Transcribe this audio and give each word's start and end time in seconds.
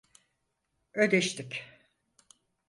Ödeştik. 0.93 1.63